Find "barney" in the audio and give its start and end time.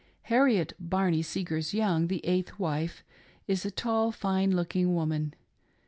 0.79-1.21